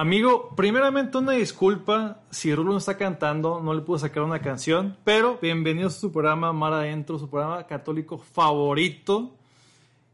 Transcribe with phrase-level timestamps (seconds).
[0.00, 4.96] Amigo, primeramente una disculpa si Rulo no está cantando, no le pude sacar una canción,
[5.02, 9.34] pero bienvenidos a su programa Mar Adentro, su programa católico favorito.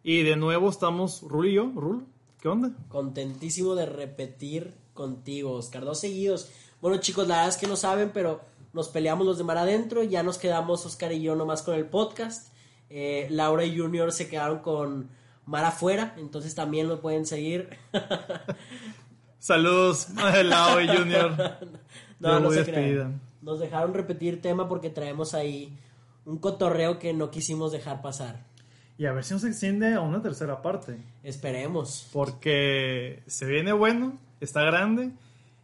[0.03, 1.71] Y de nuevo estamos Rulo y yo.
[1.75, 2.05] Rulo,
[2.41, 2.71] ¿qué onda?
[2.89, 5.85] Contentísimo de repetir contigo, Oscar.
[5.85, 6.49] Dos seguidos.
[6.81, 8.41] Bueno, chicos, la verdad es que no saben, pero
[8.73, 10.03] nos peleamos los de Mar Adentro.
[10.03, 12.55] Ya nos quedamos Oscar y yo nomás con el podcast.
[12.89, 15.11] Eh, Laura y Junior se quedaron con
[15.45, 17.77] Mar afuera, entonces también lo pueden seguir.
[19.45, 20.09] Saludos,
[20.45, 21.37] Lau y Junior.
[22.19, 23.21] no, no se crean.
[23.43, 25.77] Nos dejaron repetir tema porque traemos ahí
[26.25, 28.47] un cotorreo que no quisimos dejar pasar.
[28.97, 30.97] Y a ver si nos extiende a una tercera parte.
[31.23, 32.09] Esperemos.
[32.11, 35.11] Porque se viene bueno, está grande.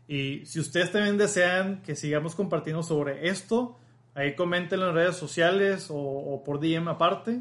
[0.07, 3.79] Y si ustedes también desean que sigamos compartiendo sobre esto,
[4.15, 7.41] ahí coméntenlo en redes sociales o, o por DM aparte.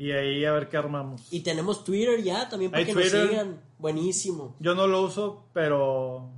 [0.00, 1.30] Y ahí a ver qué armamos.
[1.30, 3.60] Y tenemos Twitter ya también para que nos sigan.
[3.78, 4.56] Buenísimo.
[4.58, 6.30] Yo no lo uso, pero.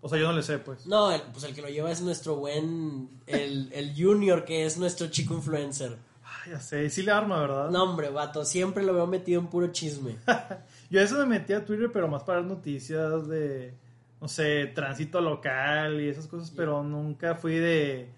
[0.00, 0.86] O sea, yo no le sé, pues.
[0.86, 3.10] No, pues el que lo lleva es nuestro buen.
[3.26, 5.98] El, el Junior, que es nuestro chico influencer.
[6.24, 7.68] Ay, ya sé, sí le arma, ¿verdad?
[7.68, 10.16] No, hombre, vato, siempre lo veo metido en puro chisme.
[10.88, 13.74] yo eso me metí a Twitter, pero más para noticias de.
[14.18, 18.08] No sé, tránsito local y esas cosas, pero nunca fui de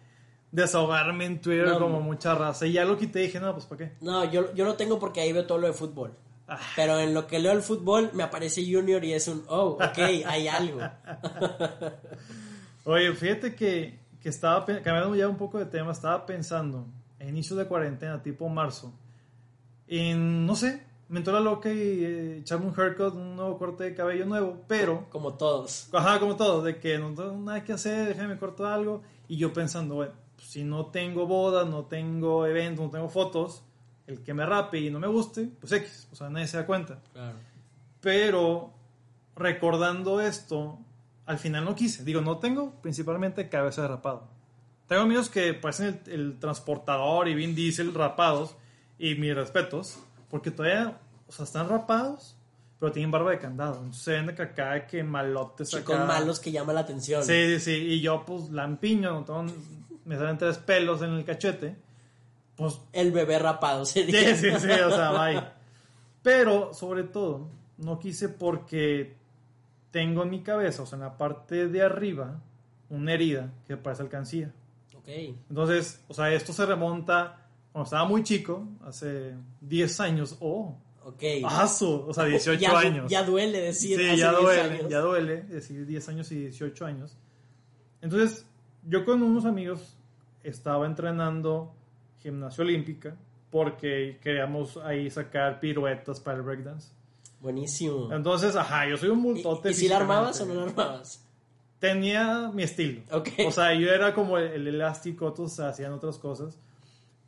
[0.52, 2.66] desahogarme en Twitter como mucha raza.
[2.66, 3.92] Y ya lo quité y dije, no, pues ¿para qué?
[4.00, 6.14] No, yo, yo lo tengo porque ahí veo todo lo de fútbol.
[6.46, 6.60] Ah.
[6.76, 9.98] Pero en lo que leo el fútbol me aparece Junior y es un, oh, ok,
[10.26, 10.80] hay algo.
[12.84, 16.86] Oye, fíjate que, que estaba, cambiando ya un poco de tema, estaba pensando,
[17.18, 18.92] a inicio de cuarentena, tipo marzo,
[19.86, 23.84] en, no sé, me entró la loca y eh, echarme un haircut, un nuevo corte
[23.84, 25.06] de cabello nuevo, pero...
[25.10, 25.88] Como todos.
[25.92, 29.02] Ajá, como todos, de que no tengo nada que hacer, déjame corto algo.
[29.28, 30.12] Y yo pensando, bueno,
[30.42, 33.62] si no tengo bodas, no tengo eventos, no tengo fotos,
[34.06, 36.66] el que me rape y no me guste, pues X, o sea, nadie se da
[36.66, 37.00] cuenta.
[37.12, 37.36] Claro.
[38.00, 38.72] Pero
[39.36, 40.78] recordando esto,
[41.26, 42.04] al final no quise.
[42.04, 44.28] Digo, no tengo principalmente cabeza de rapado.
[44.88, 48.56] Tengo amigos que parecen el, transportador y Vin Diesel rapados,
[48.98, 49.98] y mis respetos,
[50.30, 52.36] porque todavía, o sea, están rapados,
[52.82, 53.76] pero tienen barba de candado.
[53.76, 57.22] Entonces se ven de acá que malotes Chicos malos que llama la atención.
[57.22, 57.70] Sí, sí, sí.
[57.76, 59.44] Y yo, pues, lampiño, tengo
[60.04, 61.76] me salen tres pelos en el cachete,
[62.56, 62.80] pues...
[62.92, 64.34] El bebé rapado sería.
[64.34, 65.44] Sí, sí, sí, o sea, bye.
[66.24, 69.14] Pero, sobre todo, no quise porque
[69.92, 72.40] tengo en mi cabeza, o sea, en la parte de arriba,
[72.90, 74.52] una herida que parece alcancía.
[74.96, 75.08] Ok.
[75.48, 80.76] Entonces, o sea, esto se remonta cuando estaba muy chico, hace 10 años, oh.
[81.04, 81.22] Ok.
[81.42, 83.10] Paso, o sea, 18 años.
[83.10, 83.98] Ya duele decir.
[83.98, 87.16] Sí, ya duele, ya duele decir 10 años y 18 años.
[88.00, 88.46] Entonces,
[88.84, 89.96] yo con unos amigos
[90.42, 91.74] estaba entrenando
[92.18, 93.16] gimnasia olímpica
[93.50, 96.92] porque queríamos ahí sacar piruetas para el breakdance.
[97.40, 98.12] Buenísimo.
[98.12, 99.70] Entonces, ajá, yo soy un multote.
[99.70, 101.28] ¿Y, si la armabas o no la armabas?
[101.78, 103.02] Tenía mi estilo.
[103.46, 106.56] O sea, yo era como el, elástico, otros hacían otras cosas.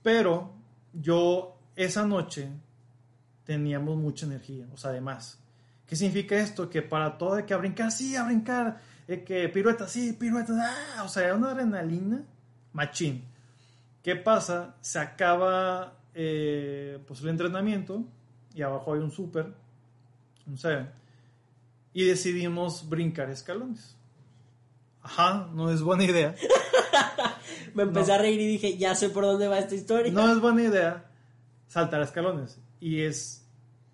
[0.03, 0.53] Pero
[0.93, 2.49] yo esa noche
[3.45, 5.39] teníamos mucha energía, o sea, además.
[5.87, 6.71] ¿Qué significa esto?
[6.71, 11.09] Que para todo hay que brincar, sí, a brincar que pirueta, sí, pirueta, ah, o
[11.09, 12.25] sea, una adrenalina
[12.73, 13.23] machín.
[14.03, 14.77] ¿Qué pasa?
[14.81, 18.05] Se acaba eh, pues el entrenamiento
[18.55, 19.53] y abajo hay un super,
[20.47, 20.91] un seven,
[21.93, 23.97] y decidimos brincar escalones.
[25.03, 26.35] Ajá, no es buena idea.
[27.75, 30.13] Me empecé a reír y dije, ya sé por dónde va esta historia.
[30.13, 31.05] No es buena idea
[31.69, 32.59] saltar escalones.
[32.85, 33.43] Y es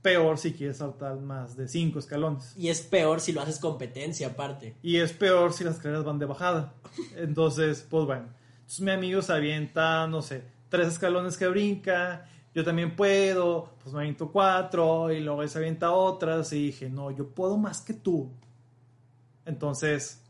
[0.02, 2.56] peor si quieres saltar más de cinco escalones.
[2.56, 4.74] Y es peor si lo haces competencia aparte.
[4.82, 6.74] Y es peor si las escaleras van de bajada.
[7.14, 8.26] Entonces, pues bueno.
[8.56, 12.26] Entonces mi amigo se avienta, no sé, tres escalones que brinca.
[12.52, 16.90] Yo también puedo, pues me aviento cuatro y luego él se avienta otras y dije,
[16.90, 18.32] no, yo puedo más que tú.
[19.44, 20.20] Entonces,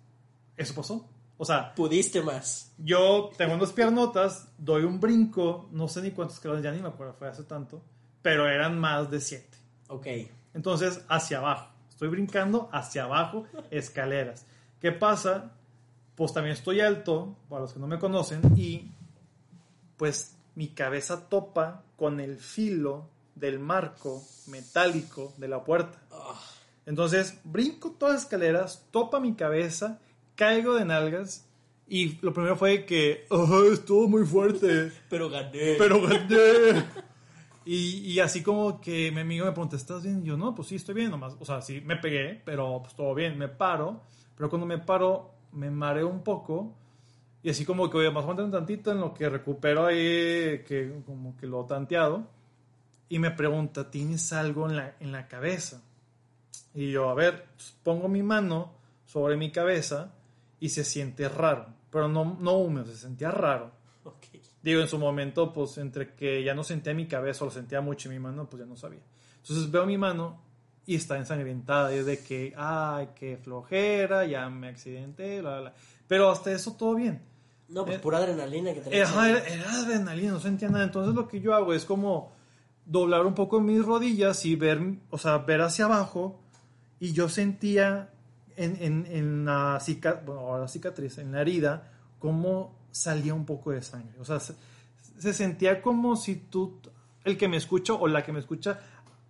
[0.59, 1.09] eso pasó.
[1.39, 2.75] O sea, pudiste más.
[2.77, 6.89] Yo tengo unas piernotas, doy un brinco, no sé ni cuántos escalones, ya ni me
[6.89, 7.83] acuerdo, fue hace tanto,
[8.23, 9.59] pero eran más de siete.
[9.89, 10.07] Ok.
[10.55, 11.71] Entonces, hacia abajo.
[11.89, 14.47] Estoy brincando hacia abajo, escaleras.
[14.81, 15.53] ¿Qué pasa?
[16.15, 18.91] Pues también estoy alto, para los que no me conocen, y
[19.97, 25.99] pues mi cabeza topa con el filo del marco metálico de la puerta.
[26.11, 26.41] Ah.
[26.87, 30.01] Entonces, brinco todas las escaleras, topa mi cabeza,
[30.35, 31.47] caigo de nalgas
[31.87, 34.93] y lo primero fue que, oh, estuvo muy fuerte.
[35.11, 35.75] Pero gané.
[35.77, 36.87] Pero gané.
[37.73, 40.23] Y, así como que mi amigo me pregunta, ¿estás bien?
[40.25, 41.37] Y yo, no, pues sí, estoy bien nomás.
[41.39, 44.01] O sea, sí, me pegué, pero pues todo bien, me paro.
[44.35, 46.75] Pero cuando me paro, me mareo un poco.
[47.45, 51.37] Y así como que, oye, más un tantito en lo que recupero ahí, que como
[51.37, 52.27] que lo tanteado.
[53.09, 55.81] Y me pregunta, ¿tienes algo en la, en la cabeza?
[56.75, 57.47] Y yo, a ver,
[57.85, 58.73] pongo mi mano
[59.07, 60.13] sobre mi cabeza
[60.59, 63.71] y se siente raro, pero no, no húmedo, se sentía raro.
[64.63, 67.81] Digo, en su momento, pues entre que ya no sentía mi cabeza o lo sentía
[67.81, 69.01] mucho en mi mano, pues ya no sabía.
[69.37, 70.43] Entonces veo mi mano
[70.87, 71.95] y está ensangrentada.
[71.95, 75.75] Y es de que, ay, qué flojera, ya me accidenté, bla, bla.
[76.07, 77.23] Pero hasta eso todo bien.
[77.69, 80.85] No, pues eh, pura adrenalina que te era, era, adrenalina, no sentía nada.
[80.85, 82.33] Entonces lo que yo hago es como
[82.85, 84.81] doblar un poco mis rodillas y ver,
[85.11, 86.41] o sea, ver hacia abajo.
[86.99, 88.11] Y yo sentía
[88.57, 93.71] en, en, en la, cicatriz, bueno, la cicatriz, en la herida, como salía un poco
[93.71, 94.19] de sangre.
[94.19, 96.81] O sea, se, sentía como si tú,
[97.25, 98.81] el que me escucha o la que me escucha,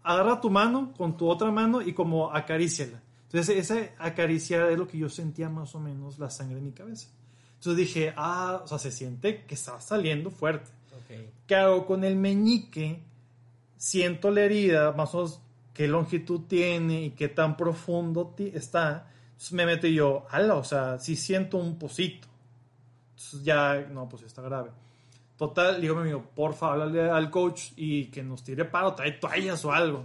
[0.02, 3.02] agarra tu mano con tu otra mano y como acaríciala.
[3.24, 6.72] Entonces, esa acariciar es lo que yo sentía más o menos la sangre en mi
[6.72, 7.08] cabeza.
[7.54, 10.70] Entonces dije, ah, o sea, se siente que está saliendo fuerte.
[11.04, 11.30] Okay.
[11.46, 13.02] ¿Qué hago con el meñique?
[13.76, 15.40] Siento la herida, más o menos
[15.74, 19.10] qué longitud tiene y qué tan profundo está.
[19.32, 22.29] Entonces me meto yo, ala, o sea, si siento un pocito
[23.42, 24.70] ya, no, pues está grave.
[25.36, 29.64] Total, digo, mi amigo, porfa, háblale al coach y que nos tire paro, trae toallas
[29.64, 30.04] o algo.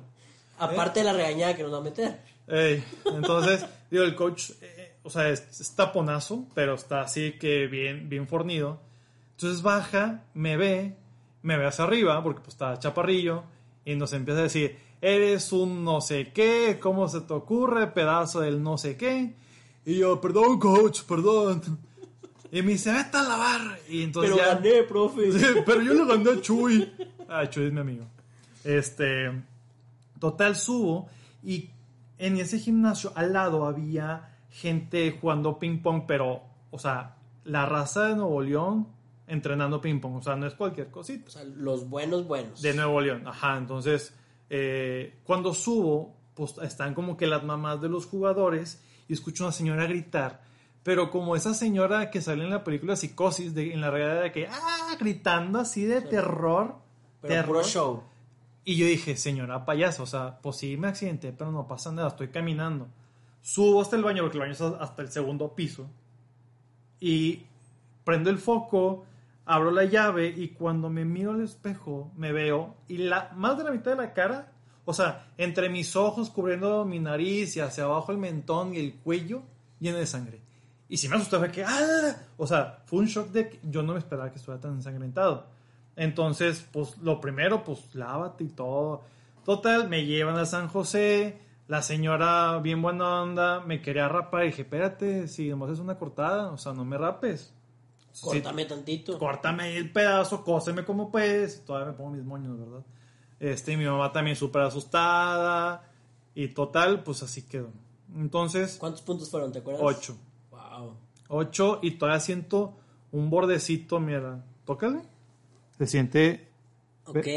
[0.58, 2.22] Aparte de la regañada que nos va a meter.
[2.48, 8.28] entonces, digo, el coach, eh, o sea, es, taponazo, pero está así que bien, bien
[8.28, 8.80] fornido.
[9.32, 10.96] Entonces baja, me ve,
[11.42, 13.44] me ve hacia arriba, porque pues está chaparrillo,
[13.84, 17.88] y nos empieza a decir, eres un no sé qué, ¿cómo se te ocurre?
[17.88, 19.36] Pedazo del no sé qué.
[19.86, 21.62] Y yo, perdón, coach, perdón.
[22.56, 23.80] Y me dice, vete a lavar.
[23.90, 25.24] Y entonces pero gané, profe.
[25.66, 26.90] pero yo le gané a Chuy.
[27.28, 28.06] Ah, Chuy es mi amigo.
[28.64, 29.30] Este,
[30.22, 31.10] total subo
[31.44, 31.70] y
[32.18, 38.08] en ese gimnasio al lado había gente jugando ping pong, pero, o sea, la raza
[38.08, 38.88] de Nuevo León
[39.28, 41.26] entrenando ping pong, o sea, no es cualquier cosita.
[41.28, 42.62] O sea, los buenos, buenos.
[42.62, 43.58] De Nuevo León, ajá.
[43.58, 44.14] Entonces,
[44.50, 49.48] eh, cuando subo, pues están como que las mamás de los jugadores y escucho a
[49.48, 50.55] una señora gritar
[50.86, 54.32] pero como esa señora que sale en la película Psicosis, de, en la realidad de
[54.32, 56.76] que, ah, gritando así de terror.
[57.22, 57.66] Pero terror.
[57.66, 58.04] show.
[58.64, 62.10] Y yo dije, señora payaso, o sea, pues sí me accidenté, pero no pasa nada,
[62.10, 62.88] estoy caminando.
[63.42, 65.90] Subo hasta el baño, porque el baño está hasta el segundo piso.
[67.00, 67.48] Y
[68.04, 69.06] prendo el foco,
[69.44, 73.64] abro la llave y cuando me miro al espejo, me veo y la, más de
[73.64, 74.54] la mitad de la cara,
[74.86, 78.94] o sea, entre mis ojos cubriendo mi nariz y hacia abajo el mentón y el
[78.94, 79.42] cuello,
[79.80, 80.45] lleno de sangre.
[80.88, 82.16] Y si me asustó fue que, ¡ah!
[82.38, 85.48] O sea, fue un shock de que yo no me esperaba que estuviera tan ensangrentado.
[85.96, 89.04] Entonces, pues lo primero, pues lávate y todo.
[89.44, 91.40] Total, me llevan a San José.
[91.68, 94.44] La señora, bien buena onda, me quería rapar.
[94.44, 97.54] Y dije, espérate, si nomás es una cortada, o sea, no me rapes.
[98.22, 99.18] Córtame tantito.
[99.18, 101.66] Córtame el pedazo, cóseme como puedes.
[101.66, 102.86] Todavía me pongo mis moños, ¿verdad?
[103.40, 105.84] Este, y mi mamá también súper asustada.
[106.36, 107.72] Y total, pues así quedó.
[108.16, 108.78] Entonces.
[108.80, 109.82] ¿Cuántos puntos fueron, te acuerdas?
[109.84, 110.18] Ocho.
[111.28, 112.78] 8 y todavía siento
[113.12, 115.02] un bordecito, mira, tócale.
[115.78, 116.50] Se siente...
[117.06, 117.28] Ok.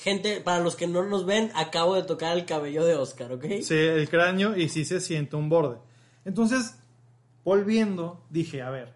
[0.00, 3.44] Gente, para los que no nos ven, acabo de tocar el cabello de Oscar, ¿ok?
[3.62, 5.78] Sí, el cráneo y sí se siente un borde.
[6.24, 6.78] Entonces,
[7.44, 8.94] volviendo, dije, a ver,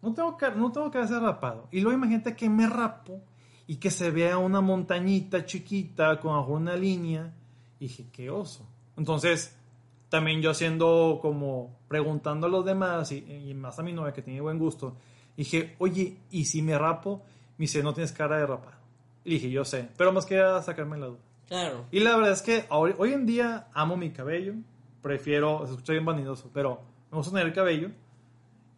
[0.00, 1.68] no tengo que, no tengo que hacer rapado.
[1.70, 3.22] Y luego imagínate que me rapo
[3.66, 7.34] y que se vea una montañita chiquita con una línea.
[7.78, 8.66] Y dije, qué oso.
[8.96, 9.56] Entonces,
[10.12, 14.42] también yo haciendo como preguntando a los demás y, más a mi novia que tiene
[14.42, 14.94] buen gusto,
[15.38, 17.22] dije, oye, ¿y si me rapo?
[17.56, 18.76] Me dice, no tienes cara de rapado.
[19.24, 21.18] Y dije, yo sé, pero más que sacarme la duda.
[21.48, 21.86] Claro.
[21.90, 24.52] Y la verdad es que hoy, hoy en día amo mi cabello,
[25.00, 27.90] prefiero, se escucha bien vanidoso, pero me gusta tener el cabello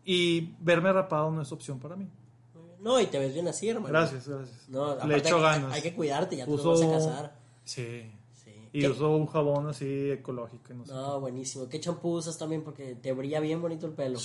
[0.04, 2.08] y verme rapado no es opción para mí.
[2.78, 3.88] No, y te ves bien así, hermano.
[3.88, 4.68] Gracias, gracias.
[5.04, 5.72] Le echo ganas.
[5.72, 7.36] Hay que cuidarte, ya te vas a casar.
[7.64, 8.12] Sí.
[8.74, 10.74] Y uso un jabón así ecológico.
[10.74, 11.68] No, no buenísimo.
[11.68, 12.64] ¿Qué champú usas también?
[12.64, 14.18] Porque te brilla bien bonito el pelo.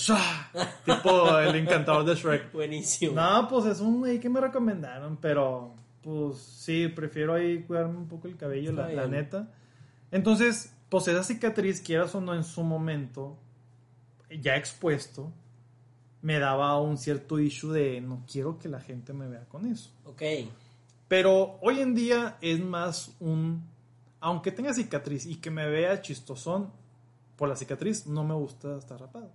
[0.84, 2.50] tipo el encantador de Shrek.
[2.52, 3.12] Buenísimo.
[3.14, 8.08] No, pues es un ahí que me recomendaron, pero pues sí, prefiero ahí cuidarme un
[8.08, 9.52] poco el cabello, la, la, neta.
[10.10, 13.38] Entonces, pues esa cicatriz, quieras o no, en su momento,
[14.30, 15.32] ya expuesto,
[16.22, 19.92] me daba un cierto issue de no quiero que la gente me vea con eso.
[20.06, 20.22] Ok.
[21.06, 23.70] Pero hoy en día es más un
[24.20, 26.70] aunque tenga cicatriz y que me vea chistosón
[27.36, 29.30] por la cicatriz, no me gusta estar rapado.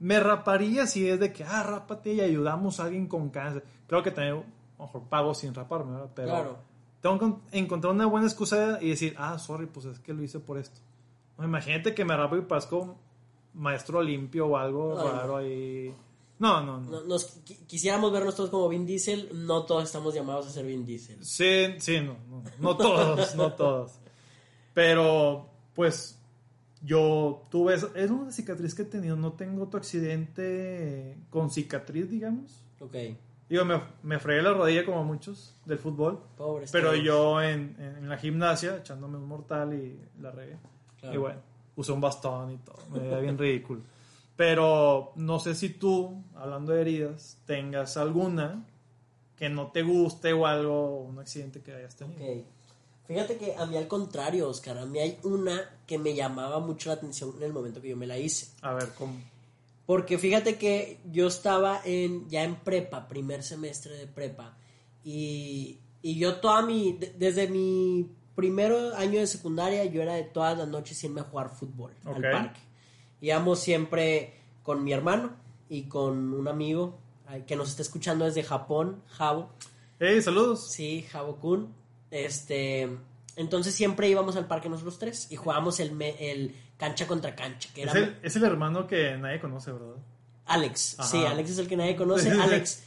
[0.00, 3.64] Me raparía si es de que, ah, rápate y ayudamos a alguien con cáncer.
[3.86, 4.44] Creo que también,
[4.78, 6.10] mejor pago sin raparme, ¿verdad?
[6.14, 6.58] Pero
[7.00, 7.18] tengo
[7.50, 10.58] que encontrar una buena excusa y decir, ah, sorry, pues es que lo hice por
[10.58, 10.80] esto.
[11.38, 12.96] imagínate que me rapo y pasco
[13.54, 15.94] maestro limpio o algo raro ahí.
[16.38, 17.02] No, no, no.
[17.04, 21.24] Nos, quisiéramos vernos todos como Vin Diesel, no todos estamos llamados a ser Vin Diesel.
[21.24, 22.16] Sí, sí, no,
[22.58, 23.92] no, todos, no todos.
[24.74, 26.18] Pero, pues,
[26.82, 32.62] yo tuve, es una cicatriz que he tenido, no tengo otro accidente con cicatriz, digamos.
[32.80, 32.96] Ok.
[33.48, 36.18] Digo, me, me fregué la rodilla como muchos del fútbol.
[36.36, 40.56] Pobre pero yo en, en, la gimnasia, echándome un mortal y la regué.
[41.02, 41.38] Y bueno,
[41.76, 43.82] usé un bastón y todo, me veía bien ridículo.
[44.36, 48.66] Pero no sé si tú, hablando de heridas, tengas alguna
[49.36, 52.22] que no te guste o algo, un accidente que hayas tenido.
[52.22, 52.46] Ok.
[53.06, 56.88] Fíjate que a mí al contrario, Oscar, a mí hay una que me llamaba mucho
[56.88, 58.48] la atención en el momento que yo me la hice.
[58.62, 59.20] A ver, ¿cómo?
[59.84, 64.56] Porque fíjate que yo estaba en, ya en prepa, primer semestre de prepa,
[65.04, 70.56] y, y yo toda mi, desde mi primer año de secundaria, yo era de todas
[70.56, 72.60] las noches irme a jugar fútbol al parque.
[73.22, 75.30] Íbamos siempre con mi hermano
[75.68, 76.98] y con un amigo
[77.46, 79.48] que nos está escuchando desde Japón, Javo.
[80.00, 80.72] Hey, saludos.
[80.72, 81.72] Sí, Javo Kun.
[82.10, 82.90] Este,
[83.36, 87.70] entonces siempre íbamos al parque nosotros tres y jugábamos el, el cancha contra cancha.
[87.72, 87.92] Que era...
[88.22, 90.02] es, el, hermano que nadie conoce, ¿verdad?
[90.46, 92.28] Alex, sí, Alex es el que nadie conoce.
[92.42, 92.82] Alex,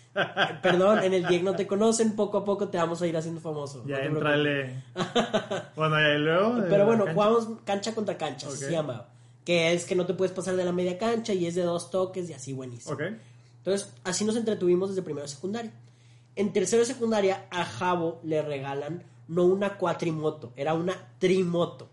[0.62, 3.40] perdón, en el DIEC no te conocen, poco a poco te vamos a ir haciendo
[3.40, 3.86] famoso.
[3.88, 4.84] Ya entrale.
[5.78, 6.56] bueno, y luego.
[6.70, 9.15] Pero bueno, jugamos cancha contra cancha, se llama.
[9.46, 11.92] Que es que no te puedes pasar de la media cancha y es de dos
[11.92, 12.98] toques y así buenísimo.
[13.58, 15.72] Entonces, así nos entretuvimos desde primero a secundaria.
[16.36, 21.90] En tercero de secundaria, a Javo le regalan no una cuatrimoto, era una trimoto.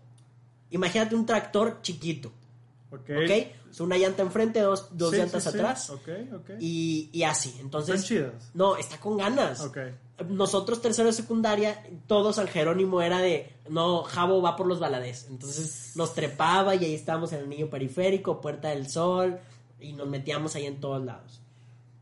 [0.71, 2.31] Imagínate un tractor chiquito.
[2.93, 3.09] Ok.
[3.79, 5.91] una llanta enfrente, dos, dos llantas atrás.
[6.59, 7.57] Y, y, así.
[7.59, 7.95] Entonces.
[7.95, 8.51] ¿Están chidas?
[8.53, 9.67] No, está con ganas.
[10.29, 13.51] Nosotros, tercero de secundaria, todo San Jerónimo era de.
[13.69, 15.27] No, Javo va por los baladés.
[15.29, 19.39] Entonces nos trepaba y ahí estábamos en el niño periférico, Puerta del Sol.
[19.79, 21.41] Y nos metíamos ahí en todos lados.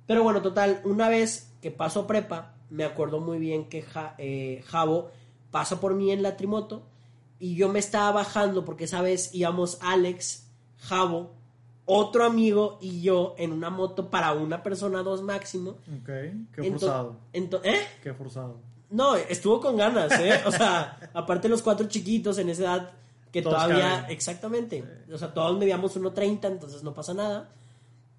[0.05, 3.85] Pero bueno, total, una vez que paso prepa, me acuerdo muy bien que
[4.17, 5.09] eh, Javo
[5.51, 6.83] pasa por mí en la trimoto
[7.41, 9.33] y yo me estaba bajando porque, ¿sabes?
[9.33, 10.50] Íbamos Alex,
[10.81, 11.31] Javo,
[11.85, 15.71] otro amigo y yo en una moto para una persona, dos máximo.
[16.01, 16.09] Ok,
[16.53, 17.15] qué forzado.
[17.33, 17.81] ¿Eh?
[18.03, 18.57] Qué forzado.
[18.89, 20.41] No, estuvo con ganas, ¿eh?
[20.45, 22.91] O sea, aparte los cuatro chiquitos en esa edad
[23.31, 27.49] que todavía, exactamente, o sea, todos medíamos 1.30, entonces no pasa nada.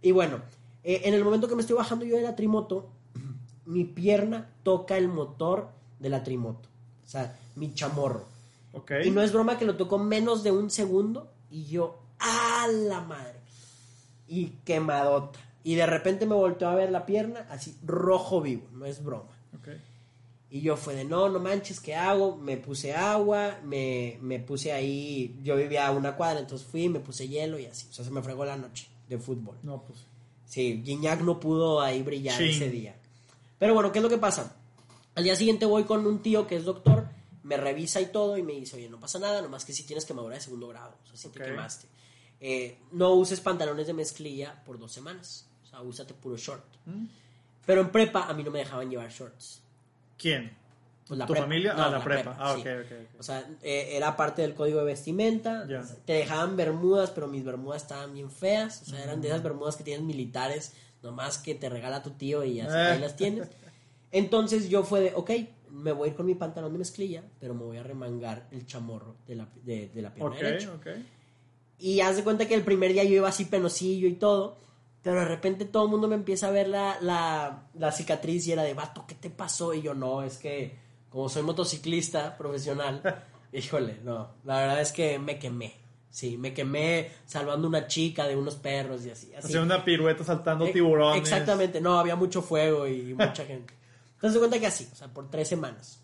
[0.00, 0.40] Y bueno,
[0.82, 2.88] eh, en el momento que me estoy bajando yo de la trimoto,
[3.66, 6.68] mi pierna toca el motor de la trimoto.
[7.04, 8.24] O sea, mi chamorro.
[9.04, 13.00] Y no es broma que lo tocó menos de un segundo y yo, ¡a la
[13.00, 13.40] madre!
[14.28, 15.38] Y quemadota.
[15.64, 19.30] Y de repente me volteó a ver la pierna, así rojo vivo, no es broma.
[20.50, 22.36] Y yo fue de, no, no manches, ¿qué hago?
[22.36, 27.00] Me puse agua, me, me puse ahí, yo vivía a una cuadra, entonces fui, me
[27.00, 27.86] puse hielo y así.
[27.88, 29.56] O sea, se me fregó la noche de fútbol.
[29.62, 30.00] No, pues.
[30.44, 32.94] Sí, Gignac no pudo ahí brillar ese día.
[33.58, 34.54] Pero bueno, ¿qué es lo que pasa?
[35.14, 37.08] Al día siguiente voy con un tío que es doctor,
[37.42, 40.04] me revisa y todo y me dice, oye, no pasa nada, nomás que si tienes
[40.04, 41.86] quemadura de segundo grado, o sea, si te quemaste.
[42.44, 46.64] Eh, no uses pantalones de mezclilla por dos semanas, o sea, úsate puro short.
[46.86, 47.06] Mm.
[47.64, 49.62] Pero en prepa a mí no me dejaban llevar shorts.
[50.18, 50.50] ¿Quién?
[51.06, 51.72] Pues la ¿Tu familia?
[51.76, 52.36] ah, la, prepa.
[52.36, 53.20] Ah, ok, ok.
[53.20, 55.68] O sea, eh, era parte del código de vestimenta.
[56.04, 58.82] Te dejaban bermudas, pero mis bermudas estaban bien feas.
[58.82, 62.42] O sea, eran de esas bermudas que tienen militares, nomás que te regala tu tío
[62.42, 63.48] y así ahí las tienes.
[64.10, 65.30] Entonces yo fue de, ok,
[65.70, 68.66] me voy a ir con mi pantalón de mezclilla, pero me voy a remangar el
[68.66, 70.70] chamorro de la, de, de la pierna derecha.
[71.82, 74.56] Y haz de cuenta que el primer día yo iba así penosillo y todo,
[75.02, 78.52] pero de repente todo el mundo me empieza a ver la, la, la cicatriz y
[78.52, 79.74] era de, vato, ¿qué te pasó?
[79.74, 83.02] Y yo, no, es que como soy motociclista profesional,
[83.52, 85.74] híjole, no, la verdad es que me quemé.
[86.08, 89.34] Sí, me quemé salvando una chica de unos perros y así.
[89.34, 89.48] así.
[89.48, 91.20] Hacía una pirueta saltando tiburones.
[91.20, 93.74] Exactamente, no, había mucho fuego y mucha gente.
[94.14, 95.98] Entonces, cuenta que así, o sea, por tres semanas.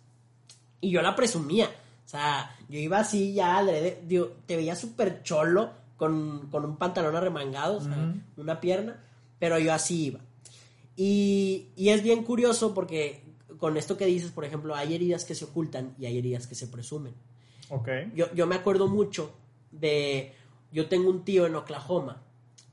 [0.81, 1.71] Y yo la presumía.
[2.09, 3.63] O sea, yo iba así ya
[4.07, 9.05] digo, te veía súper cholo con, un pantalón arremangado, o sea, una pierna,
[9.39, 10.21] pero yo así iba.
[10.97, 13.23] Y, y es bien curioso porque
[13.59, 16.55] con esto que dices, por ejemplo, hay heridas que se ocultan y hay heridas que
[16.55, 17.13] se presumen.
[17.69, 17.89] Ok.
[18.15, 19.35] Yo, yo me acuerdo mucho
[19.71, 20.33] de,
[20.73, 22.23] yo tengo un tío en Oklahoma,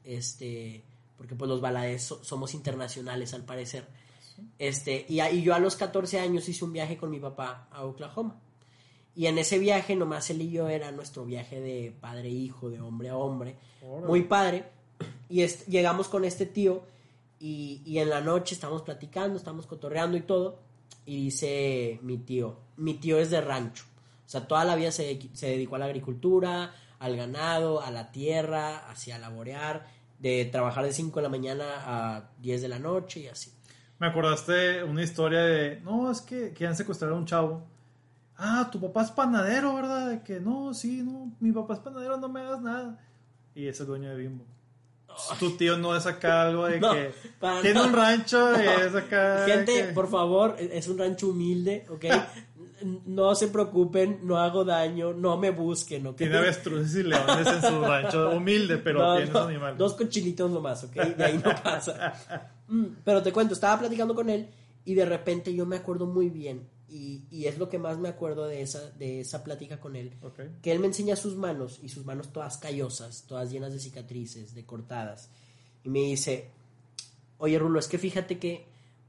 [0.05, 0.81] este,
[1.17, 3.85] porque pues los balades somos internacionales al parecer.
[4.59, 7.83] Este, y, y, yo a los 14 años hice un viaje con mi papá a
[7.83, 8.39] Oklahoma.
[9.15, 12.69] Y en ese viaje, nomás él y yo era nuestro viaje de padre e hijo,
[12.69, 13.55] de hombre a hombre.
[14.05, 14.65] Muy padre.
[15.29, 16.83] Y llegamos con este tío
[17.39, 20.59] y, y, en la noche estamos platicando, estamos cotorreando y todo.
[21.05, 23.85] Y dice mi tío, mi tío es de rancho.
[24.25, 28.11] O sea, toda la vida se, se dedicó a la agricultura, al ganado, a la
[28.11, 29.87] tierra, hacia laborear,
[30.19, 33.53] de trabajar de 5 de la mañana a 10 de la noche y así.
[33.97, 37.74] Me acordaste una historia de, no, es que han secuestrado a un chavo.
[38.37, 40.09] Ah, tu papá es panadero, ¿verdad?
[40.09, 42.99] De que no, sí, no, mi papá es panadero, no me hagas nada.
[43.53, 44.45] Y es el dueño de Bimbo.
[45.39, 47.13] Tu tío no es acá algo de que
[47.61, 49.45] tiene un rancho y es acá.
[49.45, 52.05] Gente, por favor, es un rancho humilde, ¿ok?
[53.05, 56.17] no se preocupen, no hago daño, no me busquen, ¿ok?
[56.17, 59.77] Tiene avestruces y leones en su rancho, humilde, pero tiene animales.
[59.77, 60.93] Dos cochinitos nomás, ¿ok?
[60.93, 62.13] De ahí no pasa.
[62.67, 64.49] Mm, pero te cuento, estaba platicando con él
[64.85, 68.07] y de repente yo me acuerdo muy bien, y, y es lo que más me
[68.07, 70.13] acuerdo de esa, de esa plática con él,
[70.61, 74.55] que él me enseña sus manos, y sus manos todas callosas, todas llenas de cicatrices,
[74.55, 75.29] de cortadas,
[75.83, 76.51] y me dice,
[77.37, 78.65] oye Rulo, es que fíjate que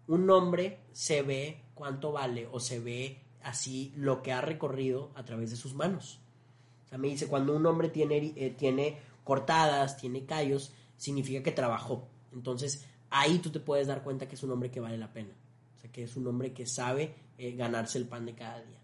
[0.09, 5.25] un hombre se ve cuánto vale, o se ve así lo que ha recorrido a
[5.25, 6.19] través de sus manos.
[6.87, 11.52] O sea, me dice, cuando un hombre tiene, eh, tiene cortadas, tiene callos, significa que
[11.52, 12.09] trabajó.
[12.33, 15.31] Entonces, ahí tú te puedes dar cuenta que es un hombre que vale la pena
[15.90, 18.78] que es un hombre que sabe eh, ganarse el pan de cada día.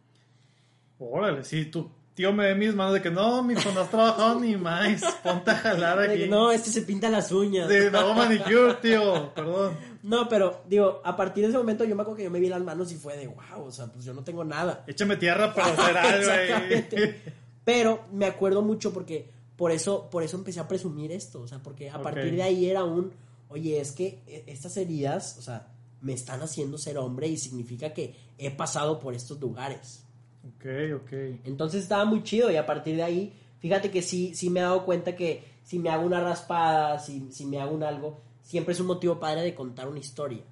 [0.99, 3.90] Órale, sí, tu tío me ve mis manos de que no, mi hijo, no has
[3.90, 6.28] trabajado ni más, ponte a jalar aquí.
[6.28, 7.68] no, este se pinta las uñas.
[7.68, 9.76] Sí, no manicure, tío, perdón.
[10.02, 12.49] No, pero digo, a partir de ese momento yo me acuerdo que yo me vi
[12.49, 14.85] las manos y fue de wow, o sea, pues yo no tengo nada.
[14.87, 16.88] Échame tierra para hacer algo.
[17.64, 21.62] pero me acuerdo mucho porque por eso, por eso empecé a presumir esto, o sea,
[21.62, 23.12] porque a partir de ahí era un,
[23.49, 25.68] oye, es que e, estas heridas, o sea,
[26.02, 30.04] me están haciendo ser hombre y significa que he pasado por estos lugares.
[30.44, 30.66] Ok,
[30.97, 31.12] ok.
[31.44, 34.64] Entonces estaba muy chido y a partir de ahí, fíjate que sí, sí me he
[34.64, 38.75] dado cuenta que si me hago una raspada, si, si me hago un algo, siempre
[38.75, 40.42] es un motivo padre de contar una historia.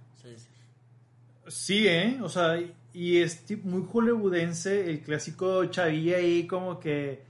[1.48, 2.20] Sí, ¿eh?
[2.22, 2.60] O sea,
[2.92, 7.24] y es muy hollywoodense el clásico chavilla ahí como que,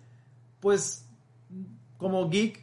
[0.61, 1.07] pues,
[1.97, 2.63] como geek,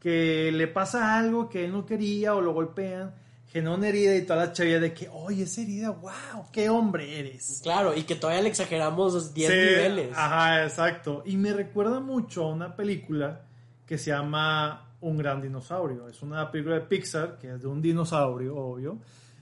[0.00, 3.14] que le pasa algo que él no quería o lo golpean
[3.48, 7.18] genera una herida y toda la chavilla de que, oye, esa herida, wow, qué hombre
[7.18, 7.60] eres.
[7.62, 10.10] Claro, y que todavía le exageramos 10 niveles.
[10.14, 11.22] Ajá, exacto.
[11.24, 13.42] Y me recuerda mucho a una película
[13.86, 16.08] que se llama Un gran dinosaurio.
[16.08, 18.98] Es una película de Pixar que es de un dinosaurio, obvio.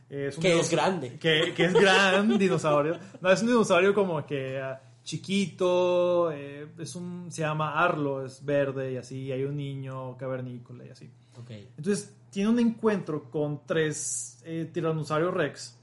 [0.09, 1.19] Es que es grande.
[1.19, 2.97] Que, que, es gran dinosaurio.
[3.21, 8.45] No, es un dinosaurio como que ah, chiquito, eh, es un, se llama Arlo, es
[8.45, 11.11] verde y así, hay un niño cavernícola y así.
[11.43, 11.69] Okay.
[11.77, 15.77] Entonces, tiene un encuentro con tres eh, tiranosaurios rex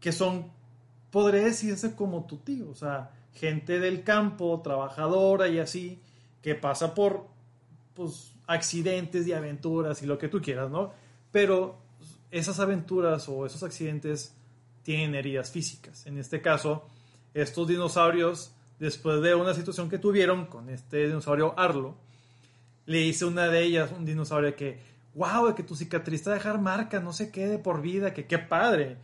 [0.00, 0.50] que son,
[1.10, 5.98] podría decirse como tu tío, o sea, gente del campo, trabajadora y así,
[6.42, 7.26] que pasa por
[7.94, 10.92] pues, accidentes y aventuras y lo que tú quieras, ¿no?
[11.32, 11.78] Pero
[12.30, 14.34] esas aventuras o esos accidentes
[14.82, 16.04] tienen heridas físicas.
[16.06, 16.86] En este caso,
[17.32, 21.96] estos dinosaurios, después de una situación que tuvieron con este dinosaurio Arlo,
[22.86, 24.78] le hice una de ellas, un dinosaurio que
[25.14, 28.26] wow, que tu cicatriz te va a dejar marca, no se quede por vida, que
[28.26, 28.96] qué padre.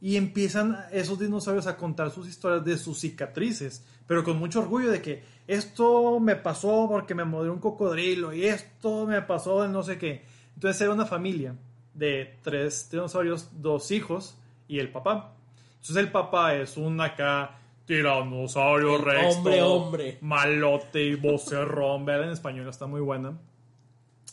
[0.00, 4.90] Y empiezan esos dinosaurios a contar sus historias de sus cicatrices, pero con mucho orgullo
[4.90, 9.68] de que esto me pasó porque me mordió un cocodrilo y esto me pasó de
[9.68, 10.24] no sé qué.
[10.54, 11.56] Entonces era una familia
[11.94, 14.36] de tres dinosaurios, dos hijos
[14.68, 15.34] y el papá.
[15.72, 19.36] Entonces el papá es un acá tiranosaurio rex.
[19.36, 20.18] Hombre, hombre.
[20.20, 22.04] Malote y vocerrón.
[22.04, 23.36] Vean en español, está muy buena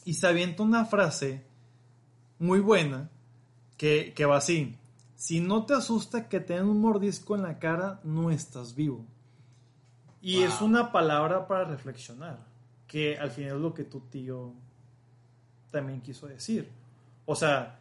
[0.06, 1.44] y se avienta una frase
[2.40, 3.10] muy buena
[3.76, 4.78] que, va así.
[5.16, 9.04] Si no te asusta que te den un mordisco en la cara, no estás vivo.
[10.22, 12.40] Y es una palabra para reflexionar,
[12.88, 14.54] que al final es lo que tu tío
[15.72, 16.70] también quiso decir.
[17.26, 17.80] O sea,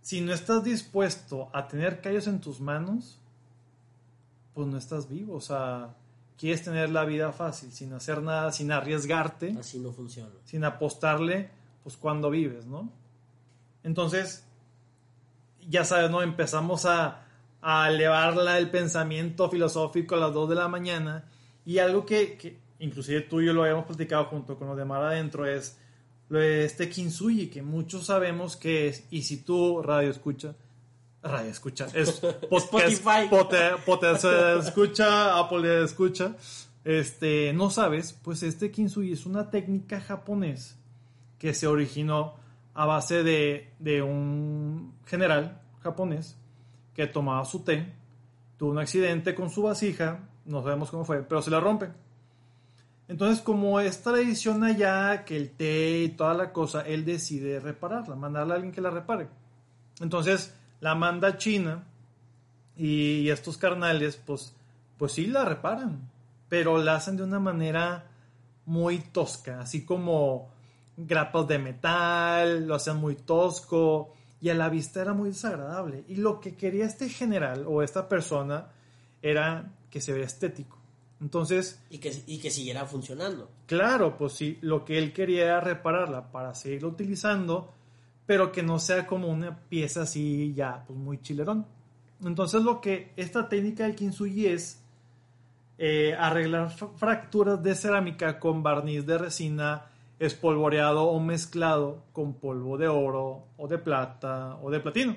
[0.00, 3.18] si no estás dispuesto a tener callos en tus manos,
[4.54, 5.36] pues no estás vivo.
[5.36, 5.94] O sea,
[6.42, 9.54] quieres tener la vida fácil, sin hacer nada, sin arriesgarte.
[9.60, 10.32] Así no funciona.
[10.44, 11.50] Sin apostarle,
[11.84, 12.90] pues cuando vives, ¿no?
[13.84, 14.44] Entonces,
[15.68, 16.20] ya sabes, ¿no?
[16.20, 17.28] Empezamos a,
[17.60, 21.30] a elevarla el pensamiento filosófico a las 2 de la mañana
[21.64, 24.84] y algo que, que inclusive tú y yo lo habíamos platicado junto con los de
[24.84, 25.78] Mar Adentro es
[26.28, 30.56] lo de este Kintsugi, que muchos sabemos que es, y si tú radio escucha,
[31.22, 33.28] radio escucha, es Spotify,
[34.60, 36.36] escucha, Apple escucha,
[36.84, 40.76] este, no sabes, pues este Kintsugi es una técnica japonesa
[41.38, 42.34] que se originó
[42.74, 46.36] a base de, un general japonés
[46.94, 47.92] que tomaba su té,
[48.56, 51.88] tuvo un accidente con su vasija, no sabemos cómo fue, pero se la rompe.
[53.08, 58.14] Entonces, como es tradición allá, que el té y toda la cosa, él decide repararla,
[58.14, 59.28] mandarle a alguien que la repare.
[60.00, 61.84] Entonces, la manda a China
[62.76, 64.52] y estos carnales, pues,
[64.98, 66.10] pues sí la reparan,
[66.48, 68.04] pero la hacen de una manera
[68.66, 70.50] muy tosca, así como
[70.96, 76.04] grapas de metal, lo hacían muy tosco y a la vista era muy desagradable.
[76.08, 78.66] Y lo que quería este general o esta persona
[79.22, 80.78] era que se vea estético.
[81.20, 81.80] Entonces...
[81.90, 83.48] Y que, y que siguiera funcionando.
[83.66, 87.72] Claro, pues sí, lo que él quería era repararla para seguirla utilizando,
[88.32, 91.66] pero que no sea como una pieza así ya, pues muy chilerón.
[92.24, 94.80] Entonces lo que esta técnica del kintsugi es
[95.76, 99.84] eh, arreglar fracturas de cerámica con barniz de resina
[100.18, 105.14] espolvoreado o mezclado con polvo de oro o de plata o de platino.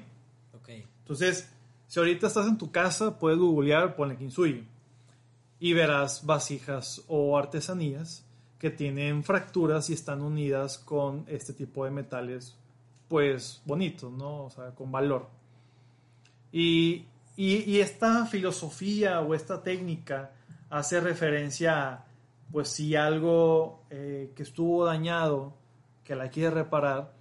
[0.60, 0.86] Okay.
[1.00, 1.50] Entonces,
[1.88, 4.68] si ahorita estás en tu casa, puedes googlear, ponle kintsugi
[5.62, 8.26] y verás vasijas o artesanías
[8.60, 12.58] que tienen fracturas y están unidas con este tipo de metales,
[13.08, 14.46] pues bonitos, ¿no?
[14.46, 15.28] O sea, con valor.
[16.52, 20.32] Y, y, esta filosofía o esta técnica
[20.70, 22.06] hace referencia a,
[22.52, 25.54] pues si algo eh, que estuvo dañado,
[26.04, 27.14] que la quiere reparar,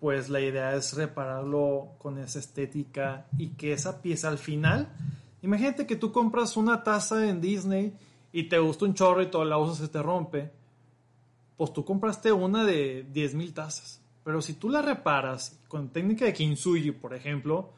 [0.00, 4.88] pues la idea es repararlo con esa estética y que esa pieza al final
[5.42, 7.94] Imagínate que tú compras una taza en Disney
[8.32, 10.50] y te gusta un chorro y toda la usa se te rompe.
[11.56, 14.00] Pues tú compraste una de 10.000 tazas.
[14.28, 17.70] Pero si tú la reparas con técnica de kintsugi, por ejemplo,